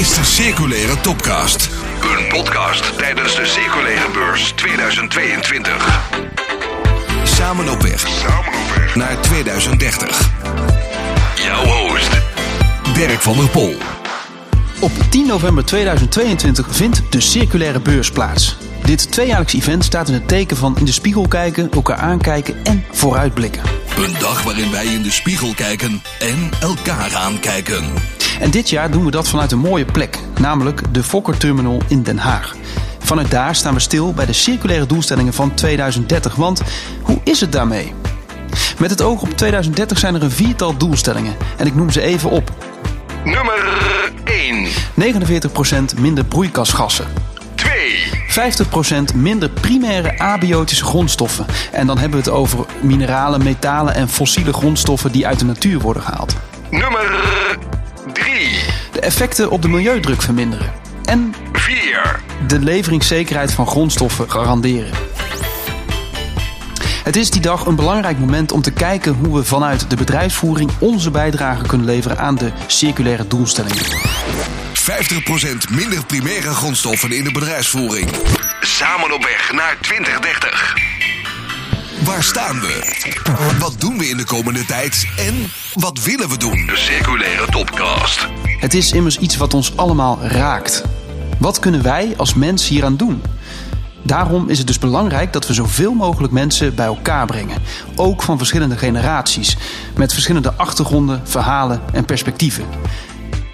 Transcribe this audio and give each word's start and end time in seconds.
is 0.00 0.14
de 0.14 0.24
Circulaire 0.24 1.00
Topcast. 1.00 1.68
Een 2.00 2.28
podcast 2.28 2.98
tijdens 2.98 3.36
de 3.36 3.46
Circulaire 3.46 4.10
Beurs 4.12 4.52
2022. 4.56 6.00
Samen 7.24 7.68
op 7.68 7.82
weg 7.82 8.08
Samen 8.08 8.48
op 8.48 8.76
weg. 8.76 8.94
naar 8.94 9.20
2030. 9.20 10.30
Jouw 11.36 11.64
host. 11.64 12.10
Dirk 12.94 13.20
van 13.20 13.36
der 13.36 13.48
Pol. 13.48 13.76
Op 14.80 14.92
10 15.10 15.26
november 15.26 15.64
2022 15.64 16.66
vindt 16.70 17.02
de 17.10 17.20
Circulaire 17.20 17.80
Beurs 17.80 18.10
plaats. 18.10 18.56
Dit 18.84 19.12
tweejaarlijks 19.12 19.54
event 19.54 19.84
staat 19.84 20.08
in 20.08 20.14
het 20.14 20.28
teken 20.28 20.56
van 20.56 20.76
in 20.78 20.84
de 20.84 20.92
spiegel 20.92 21.28
kijken, 21.28 21.70
elkaar 21.70 21.98
aankijken 21.98 22.64
en 22.64 22.84
vooruitblikken. 22.92 23.62
Een 23.96 24.14
dag 24.18 24.42
waarin 24.42 24.70
wij 24.70 24.86
in 24.86 25.02
de 25.02 25.10
spiegel 25.10 25.54
kijken 25.54 26.02
en 26.18 26.50
elkaar 26.60 27.14
aankijken. 27.14 27.92
En 28.40 28.50
dit 28.50 28.70
jaar 28.70 28.90
doen 28.90 29.04
we 29.04 29.10
dat 29.10 29.28
vanuit 29.28 29.52
een 29.52 29.58
mooie 29.58 29.84
plek, 29.84 30.18
namelijk 30.38 30.94
de 30.94 31.02
Fokker 31.02 31.36
Terminal 31.36 31.82
in 31.88 32.02
Den 32.02 32.18
Haag. 32.18 32.54
Vanuit 32.98 33.30
daar 33.30 33.54
staan 33.54 33.74
we 33.74 33.80
stil 33.80 34.12
bij 34.12 34.26
de 34.26 34.32
circulaire 34.32 34.86
doelstellingen 34.86 35.32
van 35.32 35.54
2030. 35.54 36.34
Want 36.34 36.62
hoe 37.02 37.18
is 37.24 37.40
het 37.40 37.52
daarmee? 37.52 37.92
Met 38.78 38.90
het 38.90 39.02
oog 39.02 39.22
op 39.22 39.36
2030 39.36 39.98
zijn 39.98 40.14
er 40.14 40.22
een 40.22 40.30
viertal 40.30 40.76
doelstellingen 40.76 41.36
en 41.56 41.66
ik 41.66 41.74
noem 41.74 41.90
ze 41.90 42.00
even 42.00 42.30
op. 42.30 42.52
Nummer 43.24 43.80
1. 44.24 44.66
49% 45.94 45.98
minder 45.98 46.24
broeikasgassen. 46.24 47.06
2. 47.54 47.72
50% 49.12 49.14
minder 49.14 49.50
primaire 49.50 50.18
abiotische 50.18 50.84
grondstoffen. 50.84 51.46
En 51.72 51.86
dan 51.86 51.98
hebben 51.98 52.18
we 52.22 52.30
het 52.30 52.34
over 52.34 52.66
mineralen, 52.82 53.42
metalen 53.42 53.94
en 53.94 54.08
fossiele 54.08 54.52
grondstoffen 54.52 55.12
die 55.12 55.26
uit 55.26 55.38
de 55.38 55.44
natuur 55.44 55.80
worden 55.80 56.02
gehaald. 56.02 56.36
Nummer 56.70 57.00
3. 57.68 57.79
De 59.00 59.06
effecten 59.06 59.50
op 59.50 59.62
de 59.62 59.68
milieudruk 59.68 60.22
verminderen. 60.22 60.72
En 61.04 61.34
4. 61.52 62.20
de 62.46 62.58
leveringszekerheid 62.58 63.52
van 63.52 63.66
grondstoffen 63.66 64.30
garanderen. 64.30 64.92
Het 67.04 67.16
is 67.16 67.30
die 67.30 67.40
dag 67.40 67.66
een 67.66 67.74
belangrijk 67.74 68.18
moment 68.18 68.52
om 68.52 68.62
te 68.62 68.70
kijken 68.70 69.12
hoe 69.14 69.36
we 69.36 69.44
vanuit 69.44 69.90
de 69.90 69.96
bedrijfsvoering 69.96 70.70
onze 70.78 71.10
bijdrage 71.10 71.66
kunnen 71.66 71.86
leveren 71.86 72.18
aan 72.18 72.34
de 72.34 72.52
circulaire 72.66 73.26
doelstellingen. 73.26 73.84
50% 73.84 73.86
minder 75.70 76.06
primaire 76.06 76.50
grondstoffen 76.50 77.12
in 77.12 77.24
de 77.24 77.32
bedrijfsvoering. 77.32 78.10
Samen 78.60 79.14
op 79.14 79.24
weg 79.24 79.52
naar 79.52 79.76
2030. 79.80 80.74
Waar 82.04 82.22
staan 82.22 82.60
we? 82.60 82.98
Wat 83.58 83.80
doen 83.80 83.98
we 83.98 84.08
in 84.08 84.16
de 84.16 84.24
komende 84.24 84.64
tijd? 84.64 85.06
En 85.16 85.50
wat 85.74 86.02
willen 86.02 86.28
we 86.28 86.36
doen? 86.36 86.66
De 86.66 86.76
Circulaire 86.76 87.46
Topcast. 87.46 88.28
Het 88.60 88.74
is 88.74 88.92
immers 88.92 89.18
iets 89.18 89.36
wat 89.36 89.54
ons 89.54 89.76
allemaal 89.76 90.18
raakt. 90.22 90.82
Wat 91.38 91.58
kunnen 91.58 91.82
wij 91.82 92.14
als 92.16 92.34
mens 92.34 92.68
hieraan 92.68 92.96
doen? 92.96 93.22
Daarom 94.02 94.48
is 94.48 94.58
het 94.58 94.66
dus 94.66 94.78
belangrijk 94.78 95.32
dat 95.32 95.46
we 95.46 95.54
zoveel 95.54 95.94
mogelijk 95.94 96.32
mensen 96.32 96.74
bij 96.74 96.86
elkaar 96.86 97.26
brengen. 97.26 97.62
Ook 97.96 98.22
van 98.22 98.38
verschillende 98.38 98.76
generaties. 98.76 99.56
Met 99.96 100.12
verschillende 100.12 100.52
achtergronden, 100.52 101.20
verhalen 101.24 101.80
en 101.92 102.04
perspectieven. 102.04 102.64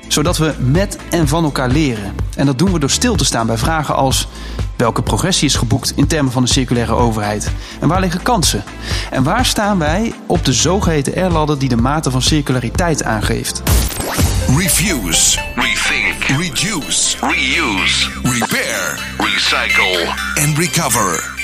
Zodat 0.09 0.37
we 0.37 0.55
met 0.59 0.99
en 1.11 1.29
van 1.29 1.45
elkaar 1.45 1.69
leren. 1.69 2.15
En 2.37 2.47
dat 2.47 2.59
doen 2.59 2.73
we 2.73 2.79
door 2.79 2.91
stil 2.91 3.17
te 3.17 3.25
staan 3.25 3.47
bij 3.47 3.59
vragen 3.59 3.97
als... 3.97 4.29
Welke 4.77 5.03
progressie 5.03 5.49
is 5.49 5.55
geboekt 5.55 5.93
in 5.97 6.07
termen 6.07 6.33
van 6.33 6.43
de 6.43 6.49
circulaire 6.49 6.95
overheid? 6.95 7.51
En 7.81 7.89
waar 7.89 8.01
liggen 8.01 8.23
kansen? 8.23 8.65
En 9.11 9.23
waar 9.23 9.47
staan 9.47 9.79
wij 9.79 10.15
op 10.27 10.45
de 10.45 10.53
zogeheten 10.53 11.27
R-ladder 11.27 11.59
die 11.59 11.69
de 11.69 11.77
mate 11.77 12.11
van 12.11 12.23
circulariteit 12.23 13.03
aangeeft? 13.03 13.62
Refuse, 14.07 15.39
Rethink. 15.55 16.25
reduce, 16.25 17.17
Reuse. 17.21 18.11
repair 18.23 18.99
Recycle. 19.19 20.15
en 20.35 20.55
recover. 20.55 21.35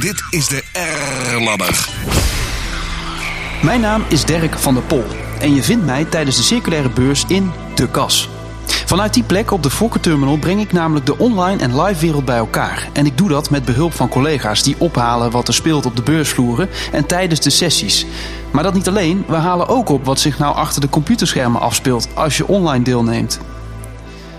Dit 0.00 0.22
is 0.30 0.48
de 0.48 0.62
R-ladder. 1.32 1.88
Mijn 3.62 3.80
naam 3.80 4.04
is 4.08 4.24
Dirk 4.24 4.58
van 4.58 4.74
der 4.74 4.82
Pol 4.82 5.04
en 5.40 5.54
je 5.54 5.62
vindt 5.62 5.84
mij 5.86 6.04
tijdens 6.04 6.36
de 6.36 6.42
circulaire 6.42 6.88
beurs 6.90 7.24
in 7.28 7.52
De 7.74 7.88
Kas. 7.88 8.28
Vanuit 8.86 9.14
die 9.14 9.22
plek 9.22 9.50
op 9.50 9.62
de 9.62 9.70
Fokker 9.70 10.00
Terminal 10.00 10.36
breng 10.36 10.60
ik 10.60 10.72
namelijk 10.72 11.06
de 11.06 11.18
online 11.18 11.62
en 11.62 11.80
live 11.82 12.00
wereld 12.00 12.24
bij 12.24 12.36
elkaar. 12.36 12.88
En 12.92 13.06
ik 13.06 13.18
doe 13.18 13.28
dat 13.28 13.50
met 13.50 13.64
behulp 13.64 13.94
van 13.94 14.08
collega's 14.08 14.62
die 14.62 14.76
ophalen 14.78 15.30
wat 15.30 15.48
er 15.48 15.54
speelt 15.54 15.86
op 15.86 15.96
de 15.96 16.02
beursvloeren 16.02 16.68
en 16.92 17.06
tijdens 17.06 17.40
de 17.40 17.50
sessies. 17.50 18.06
Maar 18.54 18.62
dat 18.62 18.74
niet 18.74 18.88
alleen, 18.88 19.24
we 19.28 19.34
halen 19.34 19.68
ook 19.68 19.88
op 19.88 20.04
wat 20.04 20.20
zich 20.20 20.38
nou 20.38 20.54
achter 20.54 20.80
de 20.80 20.88
computerschermen 20.88 21.60
afspeelt 21.60 22.08
als 22.14 22.36
je 22.36 22.48
online 22.48 22.84
deelneemt. 22.84 23.40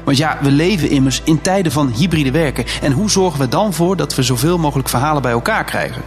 Want 0.04 0.18
ja, 0.18 0.38
we 0.42 0.52
leven 0.52 0.90
immers 0.90 1.22
in 1.24 1.42
tijden 1.42 1.72
van 1.72 1.92
hybride 1.96 2.32
werken. 2.32 2.66
En 2.82 2.92
hoe 2.92 3.10
zorgen 3.10 3.40
we 3.40 3.48
dan 3.48 3.74
voor 3.74 3.96
dat 3.96 4.16
we 4.16 4.24
zoveel 4.24 4.58
mogelijk 4.58 4.90
verhalen 4.90 5.22
bij 5.22 5.32
elkaar 5.32 5.64
krijgen? 5.64 6.02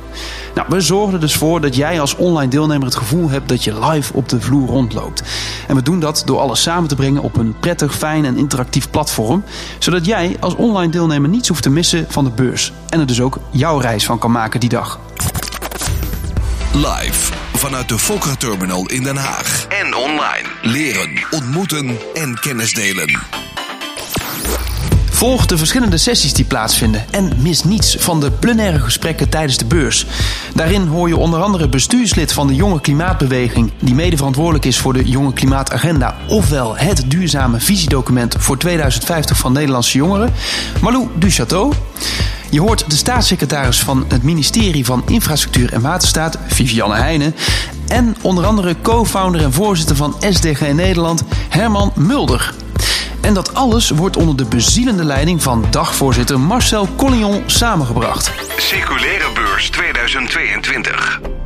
Nou, 0.54 0.66
we 0.70 0.80
zorgen 0.80 1.14
er 1.14 1.20
dus 1.20 1.34
voor 1.34 1.60
dat 1.60 1.76
jij 1.76 2.00
als 2.00 2.16
online 2.16 2.50
deelnemer 2.50 2.86
het 2.86 2.96
gevoel 2.96 3.30
hebt 3.30 3.48
dat 3.48 3.64
je 3.64 3.86
live 3.86 4.12
op 4.14 4.28
de 4.28 4.40
vloer 4.40 4.68
rondloopt. 4.68 5.22
En 5.66 5.74
we 5.74 5.82
doen 5.82 6.00
dat 6.00 6.22
door 6.24 6.38
alles 6.38 6.62
samen 6.62 6.88
te 6.88 6.94
brengen 6.94 7.22
op 7.22 7.36
een 7.36 7.54
prettig, 7.60 7.94
fijn 7.94 8.24
en 8.24 8.36
interactief 8.36 8.90
platform. 8.90 9.44
Zodat 9.78 10.04
jij 10.04 10.36
als 10.40 10.54
online 10.54 10.92
deelnemer 10.92 11.28
niets 11.28 11.48
hoeft 11.48 11.62
te 11.62 11.70
missen 11.70 12.06
van 12.08 12.24
de 12.24 12.30
beurs. 12.30 12.72
En 12.88 13.00
er 13.00 13.06
dus 13.06 13.20
ook 13.20 13.38
jouw 13.50 13.78
reis 13.78 14.04
van 14.04 14.18
kan 14.18 14.30
maken 14.30 14.60
die 14.60 14.68
dag. 14.68 14.98
Live 16.72 17.47
vanuit 17.58 17.88
de 17.88 17.98
Fokker 17.98 18.36
Terminal 18.36 18.86
in 18.86 19.02
Den 19.02 19.16
Haag. 19.16 19.66
En 19.68 19.94
online. 19.94 20.48
Leren, 20.62 21.10
ontmoeten 21.30 21.98
en 22.14 22.40
kennis 22.40 22.72
delen. 22.72 23.20
Volg 25.10 25.46
de 25.46 25.58
verschillende 25.58 25.98
sessies 25.98 26.32
die 26.32 26.44
plaatsvinden 26.44 27.04
en 27.10 27.32
mis 27.38 27.64
niets 27.64 27.96
van 27.98 28.20
de 28.20 28.30
plenaire 28.30 28.78
gesprekken 28.78 29.28
tijdens 29.28 29.56
de 29.56 29.64
beurs. 29.64 30.06
Daarin 30.54 30.86
hoor 30.86 31.08
je 31.08 31.16
onder 31.16 31.42
andere 31.42 31.68
bestuurslid 31.68 32.32
van 32.32 32.46
de 32.46 32.54
Jonge 32.54 32.80
Klimaatbeweging, 32.80 33.72
die 33.78 33.94
mede 33.94 34.16
verantwoordelijk 34.16 34.64
is 34.64 34.78
voor 34.78 34.92
de 34.92 35.04
Jonge 35.04 35.32
Klimaatagenda, 35.32 36.16
ofwel 36.28 36.76
het 36.76 37.04
duurzame 37.06 37.60
visiedocument 37.60 38.34
voor 38.38 38.58
2050 38.58 39.36
van 39.36 39.52
Nederlandse 39.52 39.98
jongeren, 39.98 40.34
Malou 40.80 41.08
Duchateau. 41.14 41.72
Je 42.50 42.60
hoort 42.60 42.90
de 42.90 42.96
staatssecretaris 42.96 43.80
van 43.80 44.04
het 44.08 44.22
ministerie 44.22 44.84
van 44.84 45.02
Infrastructuur 45.06 45.72
en 45.72 45.80
Waterstaat, 45.80 46.38
Vivianne 46.46 46.96
Heijnen. 46.96 47.34
En 47.88 48.16
onder 48.20 48.46
andere 48.46 48.76
co-founder 48.82 49.42
en 49.42 49.52
voorzitter 49.52 49.96
van 49.96 50.16
SDG 50.30 50.72
Nederland, 50.72 51.22
Herman 51.48 51.92
Mulder. 51.94 52.54
En 53.20 53.34
dat 53.34 53.54
alles 53.54 53.90
wordt 53.90 54.16
onder 54.16 54.36
de 54.36 54.44
bezielende 54.44 55.04
leiding 55.04 55.42
van 55.42 55.64
dagvoorzitter 55.70 56.40
Marcel 56.40 56.88
Collignon 56.96 57.42
samengebracht. 57.46 58.32
Circulaire 58.56 59.32
Beurs 59.34 59.70
2022. 59.70 61.37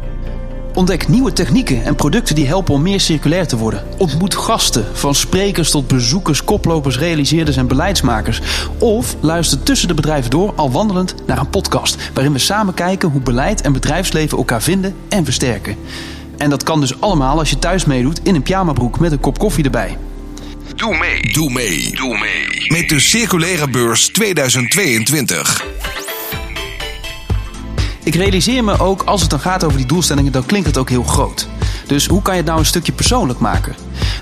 Ontdek 0.83 1.09
nieuwe 1.09 1.33
technieken 1.33 1.85
en 1.85 1.95
producten 1.95 2.35
die 2.35 2.47
helpen 2.47 2.75
om 2.75 2.83
meer 2.83 3.01
circulair 3.01 3.47
te 3.47 3.57
worden. 3.57 3.85
Ontmoet 3.99 4.35
gasten, 4.35 4.87
van 4.93 5.15
sprekers 5.15 5.71
tot 5.71 5.89
bezoekers, 5.89 6.45
koplopers, 6.45 6.99
realiseerders 6.99 7.57
en 7.57 7.67
beleidsmakers. 7.67 8.41
Of 8.79 9.17
luister 9.21 9.63
tussen 9.63 9.89
de 9.89 9.95
bedrijven 9.95 10.31
door 10.31 10.53
al 10.57 10.71
wandelend 10.71 11.15
naar 11.27 11.39
een 11.39 11.51
podcast... 11.51 11.97
waarin 12.15 12.33
we 12.33 12.39
samen 12.39 12.75
kijken 12.75 13.09
hoe 13.09 13.21
beleid 13.21 13.61
en 13.61 13.73
bedrijfsleven 13.73 14.39
elkaar 14.39 14.63
vinden 14.63 14.95
en 15.09 15.25
versterken. 15.25 15.77
En 16.37 16.51
dat 16.51 16.63
kan 16.63 16.81
dus 16.81 17.01
allemaal 17.01 17.39
als 17.39 17.51
je 17.51 17.59
thuis 17.59 17.85
meedoet 17.85 18.21
in 18.23 18.35
een 18.35 18.43
pyjamabroek 18.43 19.01
met 19.01 19.13
een 19.13 19.21
kop 19.21 19.39
koffie 19.39 19.65
erbij. 19.65 19.97
Doe 20.75 20.97
mee. 20.99 21.33
Doe 21.33 21.51
mee 21.51 21.91
Doe 21.95 22.19
mee. 22.19 22.67
met 22.69 22.89
de 22.89 23.01
Circulaire 23.01 23.69
Beurs 23.69 24.09
2022. 24.09 25.72
Ik 28.05 28.15
realiseer 28.15 28.65
me 28.65 28.79
ook, 28.79 29.03
als 29.03 29.21
het 29.21 29.31
dan 29.31 29.41
gaat 29.41 29.65
over 29.65 29.77
die 29.77 29.87
doelstellingen, 29.87 30.33
dan 30.33 30.47
klinkt 30.47 30.67
het 30.67 30.79
ook 30.79 30.89
heel 30.89 31.03
groot. 31.03 31.49
Dus 31.87 32.07
hoe 32.07 32.23
kan 32.23 32.33
je 32.33 32.39
het 32.39 32.49
nou 32.49 32.61
een 32.61 32.67
stukje 32.67 32.93
persoonlijk 32.93 33.39
maken? 33.39 33.75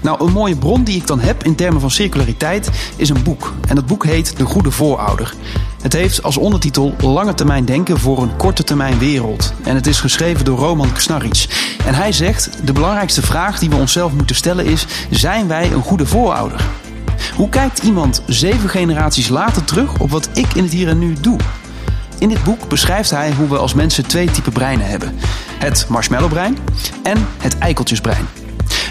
Nou, 0.03 0.25
een 0.25 0.33
mooie 0.33 0.57
bron 0.57 0.85
die 0.85 0.97
ik 0.97 1.07
dan 1.07 1.21
heb 1.21 1.45
in 1.45 1.55
termen 1.55 1.81
van 1.81 1.91
circulariteit 1.91 2.71
is 2.97 3.09
een 3.09 3.23
boek. 3.23 3.55
En 3.69 3.75
dat 3.75 3.87
boek 3.87 4.05
heet 4.05 4.37
De 4.37 4.45
Goede 4.45 4.71
Voorouder. 4.71 5.35
Het 5.83 5.93
heeft 5.93 6.23
als 6.23 6.37
ondertitel 6.37 6.95
Lange 7.01 7.35
termijn 7.35 7.65
denken 7.65 7.99
voor 7.99 8.23
een 8.23 8.37
korte 8.37 8.65
termijn 8.65 8.99
wereld. 8.99 9.53
En 9.63 9.75
het 9.75 9.87
is 9.87 10.01
geschreven 10.01 10.45
door 10.45 10.59
Roman 10.59 10.93
Knarric. 10.93 11.47
En 11.87 11.95
hij 11.95 12.13
zegt: 12.13 12.51
De 12.65 12.73
belangrijkste 12.73 13.23
vraag 13.23 13.59
die 13.59 13.71
we 13.71 13.77
onszelf 13.77 14.13
moeten 14.13 14.37
stellen 14.37 14.67
is: 14.67 14.87
zijn 15.11 15.49
wij 15.49 15.73
een 15.73 15.83
goede 15.83 16.07
voorouder? 16.07 16.65
Hoe 17.37 17.49
kijkt 17.49 17.83
iemand 17.83 18.23
zeven 18.27 18.69
generaties 18.69 19.29
later 19.29 19.65
terug 19.65 19.99
op 19.99 20.11
wat 20.11 20.29
ik 20.33 20.55
in 20.55 20.63
het 20.63 20.73
hier 20.73 20.89
en 20.89 20.99
nu 20.99 21.17
doe? 21.21 21.39
In 22.21 22.29
dit 22.29 22.43
boek 22.43 22.69
beschrijft 22.69 23.11
hij 23.11 23.33
hoe 23.33 23.49
we 23.49 23.57
als 23.57 23.75
mensen 23.75 24.07
twee 24.07 24.31
typen 24.31 24.53
breinen 24.53 24.87
hebben: 24.87 25.15
het 25.59 25.87
marshmallowbrein 25.89 26.59
en 27.03 27.27
het 27.39 27.59
eikeltjesbrein. 27.59 28.27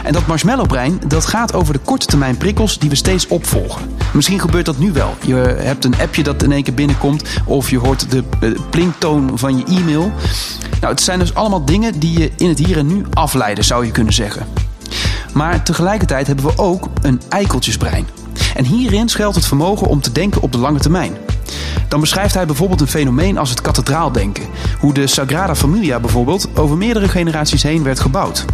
En 0.04 0.14
dat 0.14 0.28
marshmallowbrein 0.28 1.02
dat 1.08 1.26
gaat 1.26 1.54
over 1.54 1.74
de 1.74 1.80
korte 1.80 2.06
termijn 2.06 2.38
prikkels 2.38 2.80
die 2.80 2.90
we 2.90 2.96
steeds 2.96 3.28
opvolgen. 3.28 3.82
Misschien 4.14 4.40
gebeurt 4.40 4.66
dat 4.66 4.78
nu 4.78 4.92
wel. 4.92 5.16
Je 5.26 5.36
hebt 5.60 5.86
een 5.86 6.00
appje 6.00 6.24
dat 6.24 6.44
in 6.44 6.52
één 6.52 6.64
keer 6.64 6.74
binnenkomt 6.74 7.24
of 7.46 7.70
je 7.70 7.78
hoort 7.78 8.12
de 8.12 8.24
eh, 8.40 8.50
plinktoon 8.70 9.38
van 9.38 9.58
je 9.58 9.64
e-mail. 9.66 10.12
Nou, 10.82 10.94
het 10.94 11.02
zijn 11.02 11.20
dus 11.20 11.34
allemaal 11.34 11.66
dingen 11.66 12.00
die 12.00 12.20
je 12.20 12.32
in 12.38 12.50
het 12.50 12.58
hier 12.58 12.78
en 12.78 12.88
nu 12.88 13.06
afleiden, 13.14 13.64
zou 13.64 13.86
je 13.86 13.92
kunnen 13.92 14.14
zeggen. 14.14 14.46
Maar 15.34 15.64
tegelijkertijd 15.64 16.28
hebben 16.28 16.46
we 16.46 16.58
ook 16.58 16.88
een 17.02 17.22
eikeltjesbrein. 17.30 18.08
En 18.56 18.66
hierin 18.66 19.10
schuilt 19.10 19.36
het 19.36 19.46
vermogen 19.46 19.88
om 19.88 20.02
te 20.02 20.12
denken 20.12 20.42
op 20.42 20.52
de 20.52 20.58
lange 20.58 20.80
termijn. 20.80 21.18
Dan 21.90 22.00
beschrijft 22.00 22.34
hij 22.34 22.46
bijvoorbeeld 22.46 22.82
een 22.82 22.88
fenomeen 22.88 23.38
als 23.38 23.50
het 23.50 23.62
kathedraaldenken. 23.62 24.46
Hoe 24.80 24.94
de 24.94 25.08
Sagrada 25.08 25.56
Familia 25.56 26.00
bijvoorbeeld 26.00 26.50
over 26.54 26.78
meerdere 26.78 27.08
generaties 27.08 27.64
heen 27.64 27.84
werd 27.84 28.00
gebouwd. 28.00 28.46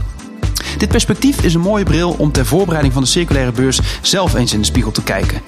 Dit 0.78 0.90
perspectief 0.90 1.42
is 1.42 1.54
een 1.54 1.62
mooie 1.62 1.84
bril 1.84 2.16
om 2.18 2.32
ter 2.32 2.46
voorbereiding 2.46 2.94
van 2.94 3.04
de 3.04 3.10
circulaire 3.10 3.52
beurs 3.52 3.80
zelf 4.02 4.34
eens 4.34 4.54
in 4.54 4.60
de 4.60 4.66
spiegel 4.66 4.92
te 4.92 5.04
kijken. 5.04 5.42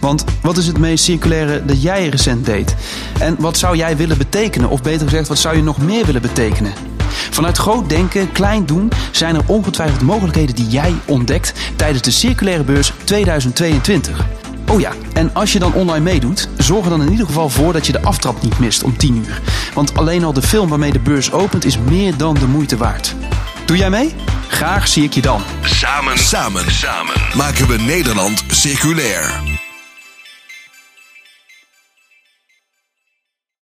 Want 0.00 0.24
wat 0.42 0.56
is 0.56 0.66
het 0.66 0.78
meest 0.78 1.04
circulaire 1.04 1.64
dat 1.64 1.82
jij 1.82 2.08
recent 2.08 2.46
deed? 2.46 2.74
En 3.18 3.36
wat 3.38 3.58
zou 3.58 3.76
jij 3.76 3.96
willen 3.96 4.18
betekenen? 4.18 4.70
Of 4.70 4.82
beter 4.82 5.08
gezegd, 5.08 5.28
wat 5.28 5.38
zou 5.38 5.56
je 5.56 5.62
nog 5.62 5.78
meer 5.78 6.06
willen 6.06 6.22
betekenen? 6.22 6.72
Vanuit 7.30 7.56
groot 7.56 7.88
denken, 7.88 8.32
klein 8.32 8.66
doen, 8.66 8.90
zijn 9.10 9.34
er 9.34 9.42
ongetwijfeld 9.46 10.02
mogelijkheden 10.02 10.54
die 10.54 10.68
jij 10.68 10.94
ontdekt 11.04 11.52
tijdens 11.76 12.02
de 12.02 12.10
Circulaire 12.10 12.64
Beurs 12.64 12.92
2022. 13.04 14.43
Oh 14.74 14.80
ja, 14.80 14.92
en 15.12 15.34
als 15.34 15.52
je 15.52 15.58
dan 15.58 15.72
online 15.74 16.04
meedoet, 16.04 16.48
zorg 16.58 16.84
er 16.84 16.90
dan 16.90 17.02
in 17.02 17.10
ieder 17.10 17.26
geval 17.26 17.48
voor 17.48 17.72
dat 17.72 17.86
je 17.86 17.92
de 17.92 18.02
aftrap 18.02 18.42
niet 18.42 18.58
mist 18.58 18.82
om 18.82 18.96
10 18.96 19.16
uur. 19.16 19.40
Want 19.74 19.96
alleen 19.96 20.24
al 20.24 20.32
de 20.32 20.42
film 20.42 20.68
waarmee 20.68 20.92
de 20.92 20.98
beurs 20.98 21.32
opent 21.32 21.64
is 21.64 21.78
meer 21.78 22.16
dan 22.16 22.34
de 22.34 22.46
moeite 22.46 22.76
waard. 22.76 23.14
Doe 23.66 23.76
jij 23.76 23.90
mee? 23.90 24.14
Graag 24.48 24.88
zie 24.88 25.04
ik 25.04 25.12
je 25.12 25.20
dan. 25.20 25.42
Samen, 25.62 26.18
Samen 26.18 26.72
samen. 26.72 27.14
maken 27.36 27.68
we 27.68 27.76
Nederland 27.76 28.44
circulair. 28.48 29.42